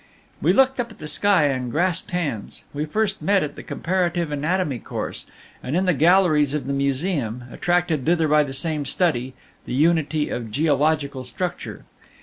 "We 0.41 0.51
looked 0.51 0.79
up 0.79 0.89
at 0.89 0.97
the 0.97 1.05
sky 1.05 1.43
and 1.45 1.69
grasped 1.71 2.09
hands. 2.09 2.63
We 2.73 2.85
first 2.85 3.21
met 3.21 3.43
at 3.43 3.55
the 3.55 3.61
Comparative 3.61 4.31
Anatomy 4.31 4.79
course, 4.79 5.27
and 5.61 5.75
in 5.77 5.85
the 5.85 5.93
galleries 5.93 6.55
of 6.55 6.65
the 6.65 6.73
Museum, 6.73 7.43
attracted 7.51 8.03
thither 8.03 8.27
by 8.27 8.43
the 8.45 8.51
same 8.51 8.83
study 8.83 9.35
the 9.67 9.75
unity 9.75 10.31
of 10.31 10.49
geological 10.49 11.23
structure. 11.23 11.85